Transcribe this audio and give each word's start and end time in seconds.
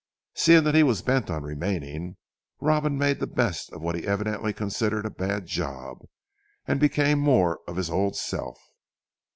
Seeing 0.33 0.63
that 0.63 0.73
he 0.73 0.81
was 0.81 1.03
bent 1.03 1.29
on 1.29 1.43
remaining, 1.43 2.17
Robin 2.59 2.97
made 2.97 3.19
the 3.19 3.27
best 3.27 3.71
of 3.71 3.83
what 3.83 3.93
he 3.93 4.07
evidently 4.07 4.51
considered 4.51 5.05
a 5.05 5.11
bad 5.11 5.45
job, 5.45 5.99
and 6.65 6.79
became 6.79 7.19
more 7.19 7.59
of 7.67 7.75
his 7.75 7.91
old 7.91 8.15
self. 8.15 8.57